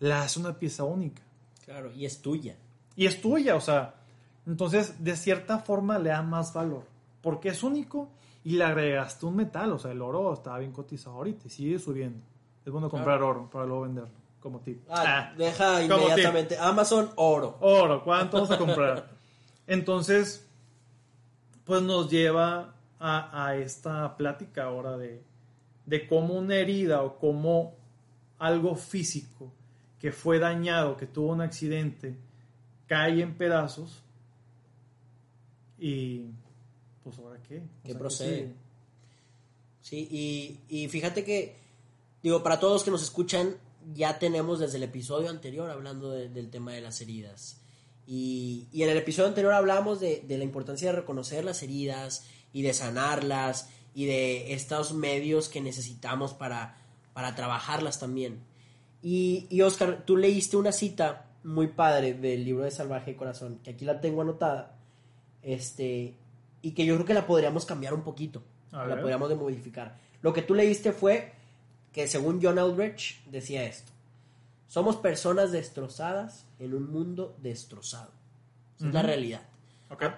[0.00, 1.22] la hace una pieza única.
[1.64, 2.56] Claro, y es tuya.
[2.94, 3.94] Y es tuya, o sea,
[4.46, 6.84] entonces de cierta forma le da más valor.
[7.22, 8.10] Porque es único
[8.44, 11.78] y le agregaste un metal, o sea, el oro estaba bien cotizado ahorita y sigue
[11.78, 12.20] subiendo.
[12.66, 14.82] Es bueno comprar oro para luego venderlo como tip.
[14.90, 16.58] Ah, ah, deja inmediatamente.
[16.58, 17.56] Amazon, oro.
[17.60, 19.08] Oro, ¿cuánto vamos a comprar?
[19.66, 20.46] Entonces,
[21.64, 25.22] pues nos lleva a, esta plática ahora de,
[25.88, 27.74] de cómo una herida o cómo
[28.38, 29.50] algo físico
[29.98, 32.14] que fue dañado, que tuvo un accidente,
[32.86, 34.02] cae en pedazos
[35.78, 36.26] y
[37.02, 37.62] pues ahora qué.
[37.82, 38.52] ¿Qué procede?
[39.80, 41.56] Sí, y, y fíjate que,
[42.22, 43.56] digo, para todos los que nos escuchan,
[43.94, 47.62] ya tenemos desde el episodio anterior hablando del tema de las heridas.
[48.06, 52.72] Y, en el episodio anterior hablamos de, la importancia de reconocer las heridas y de
[52.72, 56.76] sanarlas y de estos medios que necesitamos para,
[57.12, 58.40] para trabajarlas también.
[59.02, 63.70] Y, y Oscar, tú leíste una cita muy padre del libro de Salvaje Corazón, que
[63.70, 64.76] aquí la tengo anotada,
[65.42, 66.14] este,
[66.62, 69.96] y que yo creo que la podríamos cambiar un poquito, la podríamos de modificar.
[70.20, 71.32] Lo que tú leíste fue
[71.92, 73.92] que según John Eldridge decía esto.
[74.66, 78.12] Somos personas destrozadas en un mundo destrozado.
[78.78, 79.42] Es la realidad.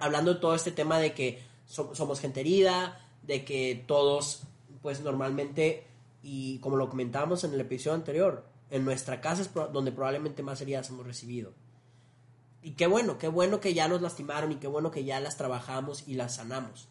[0.01, 4.43] Hablando de todo este tema de que somos gente herida, de que todos,
[4.81, 5.85] pues normalmente,
[6.21, 10.61] y como lo comentábamos en el episodio anterior, en nuestra casa es donde probablemente más
[10.61, 11.53] heridas hemos recibido.
[12.63, 15.37] Y qué bueno, qué bueno que ya nos lastimaron y qué bueno que ya las
[15.37, 16.87] trabajamos y las sanamos.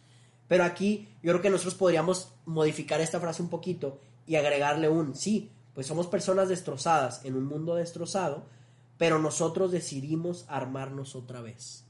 [0.49, 5.15] Pero aquí yo creo que nosotros podríamos modificar esta frase un poquito y agregarle un
[5.15, 8.45] sí, pues somos personas destrozadas en un mundo destrozado,
[8.99, 11.85] pero nosotros decidimos armarnos otra vez.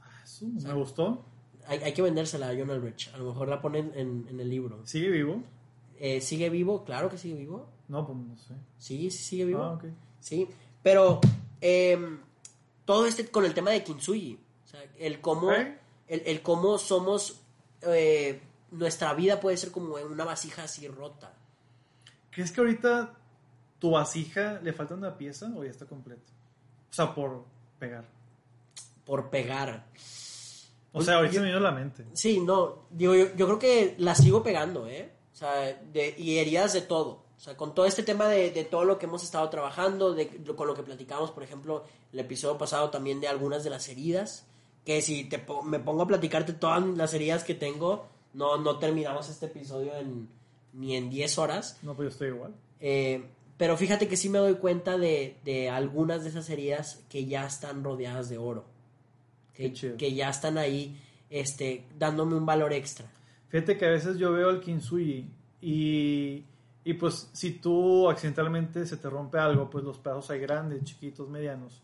[0.00, 1.24] Ah, me gustó.
[1.66, 3.12] Hay, que vendérsela a John Rich.
[3.14, 4.86] A lo mejor la ponen en, el libro.
[4.86, 5.42] ¿Sigue vivo?
[5.98, 6.84] Eh, ¿Sigue vivo?
[6.84, 7.66] Claro que sigue vivo.
[7.88, 8.54] No, pues no sé.
[8.78, 9.62] Sí, sí sigue vivo.
[9.62, 9.80] Ah,
[10.20, 10.48] Sí,
[10.82, 11.20] pero
[11.60, 12.18] em,
[12.84, 14.38] todo este con el tema de Kintsugi.
[14.64, 15.78] O sea, el cómo, ¿Eh?
[16.08, 17.40] el, cómo somos...
[17.82, 21.32] Eh, nuestra vida puede ser como una vasija así rota.
[22.30, 23.14] ¿Crees que ahorita
[23.78, 26.32] tu vasija le falta una pieza o ya está completo?
[26.90, 27.44] O sea, por
[27.78, 28.04] pegar.
[29.04, 29.86] Por pegar.
[30.94, 32.06] O sea, ahorita me vino la mente.
[32.14, 32.86] Sí, no.
[32.90, 35.12] Digo, yo, creo que la sigo pegando, ¿eh?
[35.32, 35.52] O sea,
[35.92, 37.24] de, y heridas de todo.
[37.36, 40.66] O sea, con todo este tema de, todo lo que hemos estado trabajando, de, con
[40.66, 44.46] lo que platicamos, por ejemplo, el episodio pasado también de algunas de las heridas,
[44.84, 49.28] que si te, me pongo a platicarte todas las heridas que tengo, no, no terminamos
[49.28, 50.28] este episodio en,
[50.72, 51.78] ni en 10 horas.
[51.82, 52.54] No, pues yo estoy igual.
[52.80, 53.24] Eh,
[53.56, 57.84] pero fíjate que sí me doy cuenta de, algunas de esas heridas que ya están
[57.84, 58.64] rodeadas de oro.
[59.54, 63.06] Que, que ya están ahí este, dándome un valor extra.
[63.48, 66.44] Fíjate que a veces yo veo el kintsugi y,
[66.84, 71.28] y pues si tú accidentalmente se te rompe algo, pues los pedazos hay grandes, chiquitos,
[71.28, 71.82] medianos.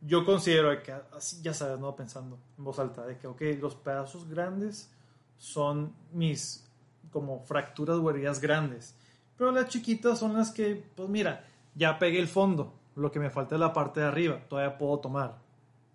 [0.00, 3.74] Yo considero que, así ya sabes, no pensando en voz alta, de que, ok, los
[3.74, 4.92] pedazos grandes
[5.38, 6.64] son mis
[7.10, 8.94] como fracturas o heridas grandes.
[9.36, 11.44] Pero las chiquitas son las que, pues mira,
[11.74, 14.98] ya pegué el fondo, lo que me falta es la parte de arriba, todavía puedo
[14.98, 15.38] tomar.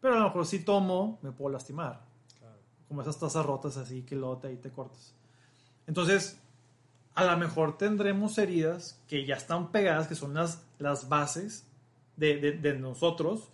[0.04, 2.02] Pero a lo mejor si tomo, me puedo lastimar.
[2.90, 5.16] Como esas tazas rotas así que luego te, ahí te cortas.
[5.88, 6.38] Entonces,
[7.16, 11.66] a lo mejor tendremos heridas que ya están pegadas, que son las, las bases
[12.18, 13.48] de, de, de nosotros.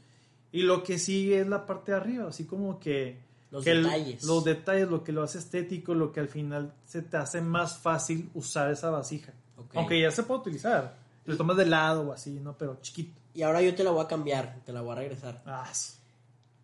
[0.51, 3.19] Y lo que sigue es la parte de arriba, así como que
[3.51, 4.23] los detalles.
[4.23, 7.77] los detalles, lo que lo hace estético, lo que al final se te hace más
[7.77, 9.33] fácil usar esa vasija.
[9.75, 10.97] Aunque ya se puede utilizar.
[11.25, 12.57] Lo tomas de lado o así, ¿no?
[12.57, 13.21] Pero chiquito.
[13.35, 15.43] Y ahora yo te la voy a cambiar, te la voy a regresar.
[15.45, 15.69] Ah,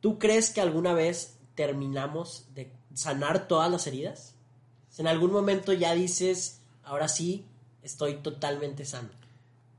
[0.06, 4.36] ¿Tú crees que alguna vez terminamos de sanar todas las heridas?
[5.00, 7.44] En algún momento ya dices, ahora sí,
[7.82, 9.10] estoy totalmente sano.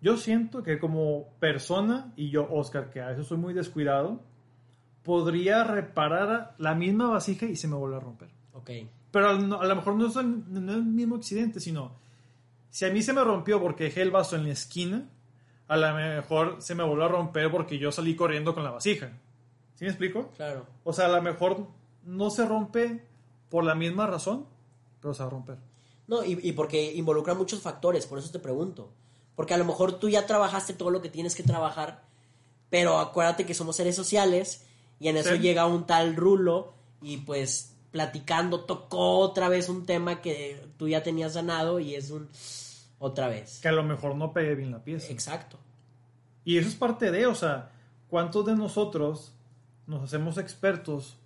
[0.00, 4.20] Yo siento que como persona, y yo, Oscar, que a veces soy muy descuidado,
[5.04, 8.30] podría reparar la misma vasija y se me vuelve a romper.
[8.52, 8.70] Ok.
[9.12, 11.92] Pero a lo mejor no es, el, no es el mismo accidente, sino
[12.70, 15.08] si a mí se me rompió porque dejé el vaso en la esquina,
[15.68, 19.12] a lo mejor se me vuelve a romper porque yo salí corriendo con la vasija.
[19.76, 20.30] ¿Sí me explico?
[20.36, 20.66] Claro.
[20.84, 21.66] O sea, a lo mejor
[22.04, 23.04] no se rompe
[23.48, 24.46] por la misma razón,
[25.00, 25.58] pero se va a romper.
[26.08, 28.90] No, y, y porque involucra muchos factores, por eso te pregunto.
[29.34, 32.02] Porque a lo mejor tú ya trabajaste todo lo que tienes que trabajar,
[32.70, 34.64] pero acuérdate que somos seres sociales
[34.98, 35.38] y en eso Sí.
[35.38, 41.02] llega un tal Rulo y pues platicando tocó otra vez un tema que tú ya
[41.02, 42.28] tenías sanado y es un
[42.98, 43.60] otra vez.
[43.60, 45.12] Que a lo mejor no pegué bien la pieza.
[45.12, 45.58] Exacto.
[46.44, 47.70] Y eso es parte de, o sea,
[48.08, 49.32] ¿cuántos de nosotros
[49.86, 51.18] nos hacemos expertos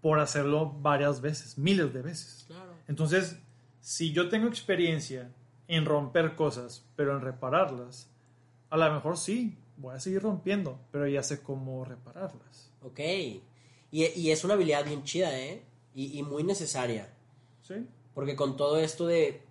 [0.00, 2.44] por hacerlo varias veces, miles de veces?
[2.46, 2.74] Claro.
[2.88, 3.38] Entonces,
[3.80, 5.30] si yo tengo experiencia
[5.68, 8.10] en romper cosas, pero en repararlas,
[8.70, 12.70] a lo mejor sí, voy a seguir rompiendo, pero ya sé cómo repararlas.
[12.82, 13.00] Ok.
[13.00, 13.42] Y,
[13.90, 15.64] y es una habilidad bien chida, ¿eh?
[15.94, 17.12] Y, y muy necesaria.
[17.62, 17.86] ¿Sí?
[18.14, 19.42] Porque con todo esto de...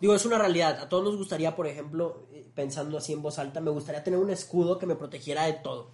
[0.00, 0.80] Digo, es una realidad.
[0.80, 4.18] A todos nos gustaría, por ejemplo, eh, pensando así en voz alta, me gustaría tener
[4.18, 5.90] un escudo que me protegiera de todo.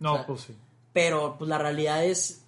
[0.00, 0.56] No, O sea, pues sí.
[0.94, 2.46] Pero pues la realidad es,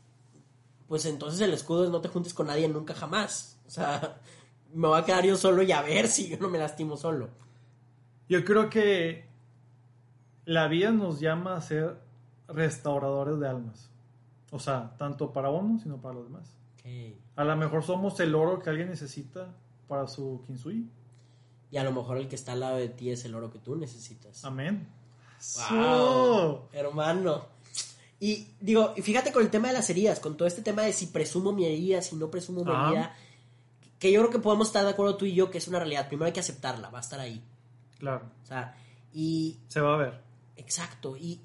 [0.89, 3.59] pues entonces el escudo es no te juntes con nadie nunca jamás.
[3.67, 4.19] O sea,
[4.73, 7.29] me voy a quedar yo solo y a ver si yo no me lastimo solo.
[8.29, 9.27] Yo creo que
[10.47, 11.99] la vida nos llama a ser
[12.49, 13.91] restauradores de almas.
[14.53, 16.57] O sea, tanto para uno, sino para los demás.
[17.35, 19.49] A lo mejor somos el oro que alguien necesita
[19.89, 20.89] para su kinsui.
[21.73, 23.59] Y a lo mejor el que está al lado de ti es el oro que
[23.59, 24.45] tú necesitas.
[24.45, 24.89] Amén.
[25.69, 27.56] Wow, hermano.
[28.27, 30.93] Y digo, y fíjate con el tema de las heridas, con todo este tema de
[30.93, 32.89] si presumo mi herida, si no presumo mi Ajá.
[32.89, 33.15] herida,
[34.01, 36.09] que yo creo que podemos estar de acuerdo tú y yo que es una realidad.
[36.09, 37.41] Primero hay que aceptarla, va a estar ahí.
[38.01, 38.77] Claro, O sea,
[39.12, 40.21] y se va a ver.
[40.57, 41.17] exacto.
[41.17, 41.41] Y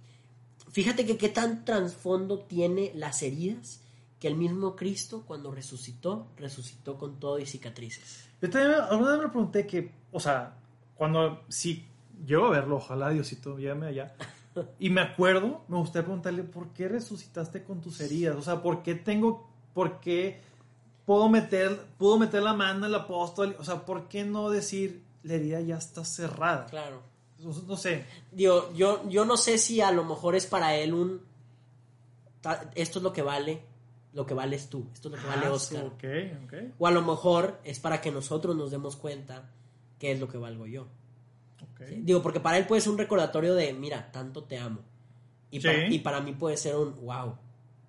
[0.71, 3.81] fíjate que qué tan trasfondo tiene las heridas
[4.19, 8.27] que el mismo Cristo cuando resucitó, resucitó con todo y cicatrices.
[8.41, 10.57] Yo también alguna vez me pregunté que, o sea,
[10.95, 11.85] cuando si
[12.25, 14.15] llego a verlo, ojalá Diosito, llévame allá.
[14.79, 18.35] Y me acuerdo, me gustaría preguntarle, ¿por qué resucitaste con tus heridas?
[18.35, 20.41] O sea, ¿por qué tengo, por qué
[21.05, 23.55] puedo meter, pudo meter la mano el apóstol?
[23.59, 26.65] O sea, ¿por qué no decir, la herida ya está cerrada?
[26.65, 27.01] Claro.
[27.39, 28.05] No, no sé.
[28.31, 31.21] Digo, yo, yo no sé si a lo mejor es para él un...
[32.75, 33.61] Esto es lo que vale,
[34.13, 35.85] lo que vales tú, esto es lo que vale Ah, Oscar.
[35.85, 36.03] Ok.
[36.79, 39.49] O a lo mejor es para que nosotros nos demos cuenta
[39.99, 40.87] qué es lo que valgo yo.
[42.03, 44.79] Digo, porque para él puede ser un recordatorio de, mira, tanto te amo.
[45.49, 45.67] Y, Sí.
[45.67, 47.35] para, y para mí puede ser un, wow,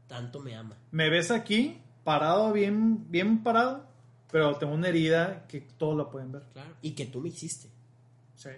[0.09, 0.77] tanto me ama.
[0.91, 3.85] Me ves aquí, parado, bien, bien parado,
[4.31, 6.43] pero tengo una herida que todos la pueden ver.
[6.53, 6.75] Claro.
[6.83, 7.69] Y que tú me hiciste.
[8.37, 8.49] Sí.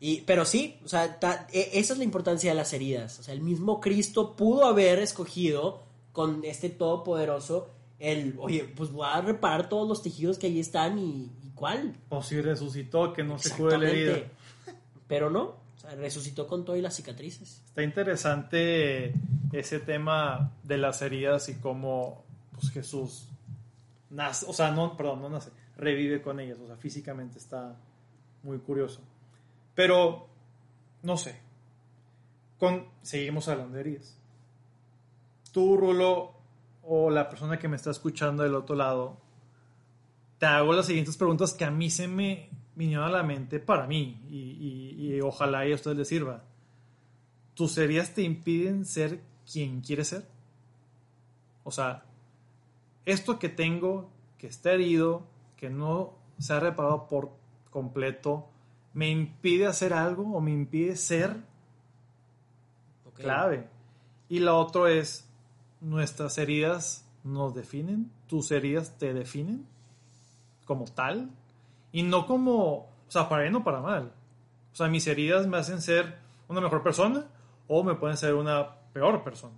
[0.00, 3.20] Y, pero sí, o sea, ta- e- esa es la importancia de las heridas.
[3.20, 9.06] O sea, el mismo Cristo pudo haber escogido con este todopoderoso el, oye, pues voy
[9.08, 11.30] a reparar todos los tejidos que ahí están y
[11.62, 11.94] cuál.
[12.08, 14.16] O si resucitó, que no se cure la herida.
[15.06, 17.62] Pero no, o sea, resucitó con todo y las cicatrices.
[17.66, 19.14] Está interesante
[19.52, 23.28] ese tema de las heridas y cómo pues, Jesús
[24.10, 27.76] nace, o sea, no, perdón, no nace, revive con ellas, o sea, físicamente está
[28.42, 29.00] muy curioso.
[29.76, 30.26] Pero,
[31.04, 31.38] no sé,
[32.58, 34.18] con, seguimos hablando de heridas.
[35.52, 36.32] Tú, Rulo,
[36.82, 39.21] o la persona que me está escuchando del otro lado,
[40.42, 43.86] te hago las siguientes preguntas que a mí se me vinieron a la mente para
[43.86, 46.42] mí y, y- y ojalá y a ustedes les sirva.
[47.54, 50.26] ¿Tus heridas te impiden ser quien quieres ser?
[51.62, 52.02] O sea,
[53.06, 55.22] esto que tengo, que está herido,
[55.56, 57.30] que no se ha reparado por
[57.70, 58.48] completo,
[58.94, 61.36] ¿me impide hacer algo o me impide ser
[63.14, 63.68] clave?
[64.28, 65.24] Y la otra es,
[65.80, 68.10] ¿nuestras heridas nos definen?
[68.26, 69.70] ¿Tus heridas te definen
[70.72, 71.30] como tal?
[71.92, 74.12] Y no como, o sea, para bien o para mal.
[74.72, 76.16] O sea, mis heridas me hacen ser
[76.48, 77.26] una mejor persona
[77.68, 79.56] o me pueden ser una peor persona.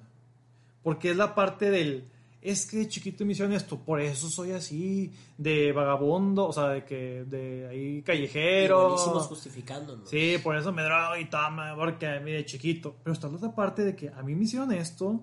[0.83, 2.05] Porque es la parte del,
[2.43, 6.69] es que de chiquito me hicieron esto, por eso soy así, de vagabundo, o sea,
[6.69, 8.89] de que, de ahí callejero.
[8.89, 10.11] buenísimos justificándonos.
[10.11, 12.97] Sí, por eso me drogo y toma, porque a mí de chiquito.
[13.03, 15.21] Pero está la otra parte de que a mí me hicieron esto,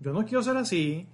[0.00, 1.06] yo no quiero ser así,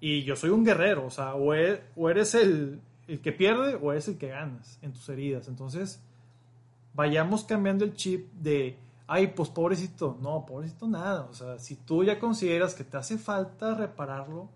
[0.00, 3.74] y yo soy un guerrero, o sea, o e- o eres el, el que pierde
[3.74, 5.48] o eres el que ganas en tus heridas.
[5.48, 6.00] Entonces,
[6.94, 10.18] vayamos cambiando el chip de ay, pues pobrecito.
[10.20, 11.26] No, pobrecito nada.
[11.30, 14.48] O sea, si tú ya consideras que te hace falta repararlo,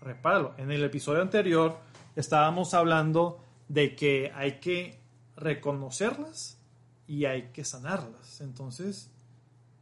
[0.00, 0.54] repáralo.
[0.58, 1.76] En el episodio anterior
[2.16, 4.98] estábamos hablando de que hay que
[5.36, 6.58] reconocerlas
[7.06, 8.40] y hay que sanarlas.
[8.40, 9.10] Entonces,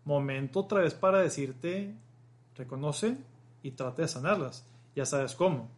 [0.04, 1.94] momento otra vez para decirte,
[2.56, 3.16] reconoce
[3.62, 4.66] y trate de sanarlas.
[4.94, 5.68] Ya sabes cómo.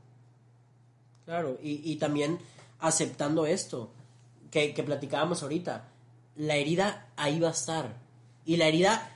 [1.24, 2.38] Claro, y, también
[2.80, 3.90] aceptando esto
[4.50, 5.88] que, que platicábamos ahorita.
[6.36, 7.96] La herida ahí va a estar.
[8.44, 9.12] Y la herida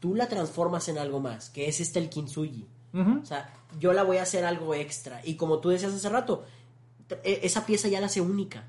[0.00, 2.66] tú la transformas en algo más, que es este el kintsugi.
[2.94, 5.20] O sea, yo la voy a hacer algo extra.
[5.22, 6.46] Y como tú decías hace rato,
[7.10, 8.64] e, esa pieza ya la hace única.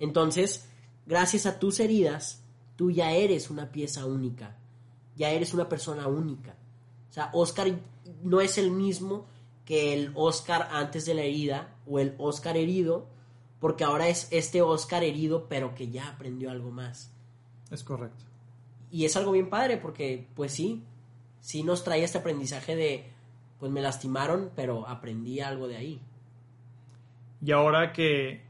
[0.00, 0.64] Entonces,
[1.06, 2.42] gracias a tus heridas,
[2.74, 4.56] tú ya eres una pieza única.
[5.14, 6.56] Ya eres una persona única.
[7.10, 7.72] O sea, Oscar
[8.24, 9.26] no es el mismo
[9.64, 13.06] que el Oscar antes de la herida o el Oscar herido,
[13.60, 17.12] porque ahora es este Oscar herido, pero que ya aprendió algo más.
[17.70, 18.24] Es correcto.
[18.90, 20.84] Y es algo bien padre, porque, pues sí,
[21.40, 23.06] sí nos trae este aprendizaje de,
[23.58, 26.00] pues me lastimaron, pero aprendí algo de ahí.
[27.44, 28.42] Y ahora que,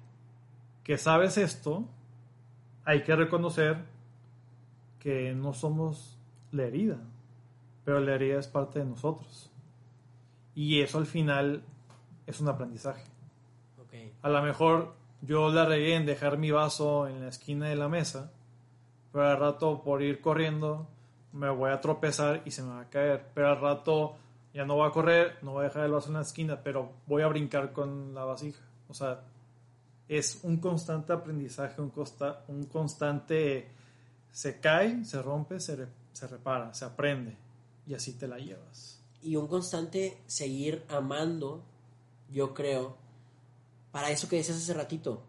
[0.84, 1.84] que sabes esto,
[2.84, 3.84] hay que reconocer
[4.98, 6.18] que no somos
[6.50, 6.98] la herida,
[7.84, 9.50] pero la herida es parte de nosotros.
[10.54, 11.64] Y eso al final
[12.26, 13.04] es un aprendizaje.
[14.22, 17.88] A lo mejor yo la regué en dejar mi vaso en la esquina de la
[17.88, 18.32] mesa,
[19.12, 20.88] pero al rato por ir corriendo
[21.32, 23.30] me voy a tropezar y se me va a caer.
[23.34, 24.16] Pero al rato
[24.54, 26.92] ya no voy a correr, no voy a dejar el vaso en la esquina, pero
[27.06, 28.62] voy a brincar con la vasija.
[28.88, 29.22] O sea,
[30.08, 33.68] es un constante aprendizaje, un, costa, un constante
[34.30, 37.36] se cae, se rompe, se, se repara, se aprende
[37.86, 39.00] y así te la llevas.
[39.22, 41.62] Y un constante seguir amando,
[42.30, 42.96] yo creo,
[43.92, 45.22] para eso que decías hace ratito,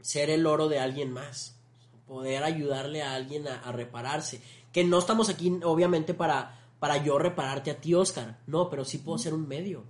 [0.00, 1.58] ser el oro de alguien más,
[2.06, 4.42] poder ayudarle a alguien a repararse.
[4.72, 8.36] Que no estamos aquí, obviamente, para para yo repararte a ti, Oscar.
[8.46, 9.84] No, pero sí puedo ser un medio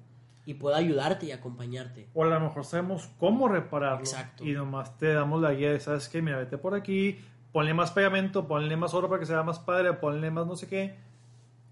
[0.46, 2.08] y puedo ayudarte y acompañarte.
[2.14, 3.98] O a lo mejor sabemos cómo repararlo.
[3.98, 4.44] Exacto.
[4.44, 6.22] Y nomás te damos la guía de, ¿sabes qué?
[6.22, 7.18] Mira, vete por aquí,
[7.50, 10.68] ponle más pegamento, ponle más oro para que sea más padre, ponle más no sé
[10.68, 10.94] qué.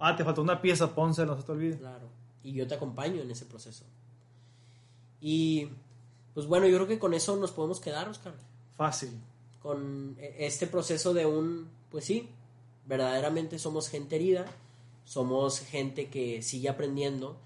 [0.01, 1.79] Ah, te falta una pieza, pónsela, no se te olvide.
[1.79, 2.09] Claro.
[2.43, 3.85] Y yo te acompaño en ese proceso.
[5.23, 5.71] Y
[6.35, 8.35] pues bueno, yo creo que con eso nos podemos quedar, Oscar.
[8.77, 9.19] Fácil.
[9.63, 12.29] Con e, este proceso de un, pues sí,
[12.85, 14.45] verdaderamente somos gente herida
[15.05, 17.37] somos gente que sigue aprendiendo,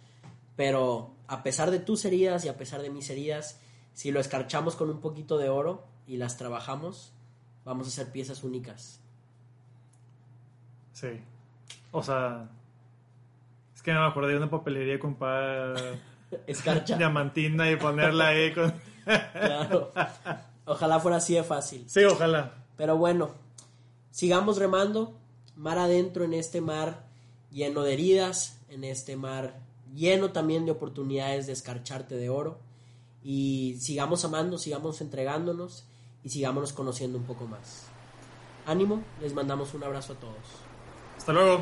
[0.56, 3.60] pero a pesar de tus heridas y a pesar de mis heridas,
[3.92, 7.12] si lo escarchamos con un poquito de oro y las trabajamos,
[7.64, 9.00] vamos a hacer piezas únicas.
[10.92, 11.08] Sí.
[11.92, 12.48] O sea,
[13.74, 15.16] es que no me acuerdo de una papelería con
[16.46, 19.92] escarcha diamantina y ponerla ahí con claro.
[20.64, 21.84] Ojalá fuera así de fácil.
[21.88, 22.54] Sí, ojalá.
[22.76, 23.30] Pero bueno,
[24.10, 25.16] sigamos remando
[25.54, 27.06] mar adentro en este mar
[27.50, 29.60] lleno de heridas, en este mar
[29.94, 32.58] lleno también de oportunidades de escarcharte de oro.
[33.22, 35.84] Y sigamos amando, sigamos entregándonos
[36.22, 37.86] y sigámonos conociendo un poco más.
[38.66, 40.36] Ánimo, les mandamos un abrazo a todos.
[41.16, 41.60] Hasta luego.